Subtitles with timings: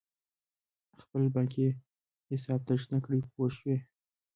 [1.03, 1.67] خپل بانکي
[2.31, 3.77] حساب تش نه کړې پوه شوې!.